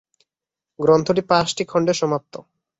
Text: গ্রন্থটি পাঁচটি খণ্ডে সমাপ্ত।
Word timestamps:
গ্রন্থটি 0.79 1.21
পাঁচটি 1.29 1.63
খণ্ডে 1.65 1.93
সমাপ্ত। 1.93 2.33